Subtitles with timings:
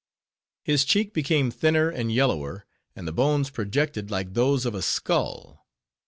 [0.63, 2.65] His cheek became thinner and yellower,
[2.95, 5.67] and the bones projected like those of a skull.